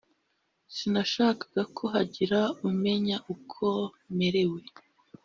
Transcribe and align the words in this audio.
Sinashakaga 0.75 1.61
ko 1.75 1.83
hagira 1.93 2.39
umenya 2.69 3.17
uko 3.33 3.65
merewe 4.17 4.61